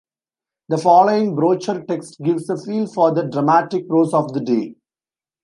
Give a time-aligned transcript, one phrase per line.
[0.69, 4.73] The following brochure text gives a feel for the dramatic prose of the day.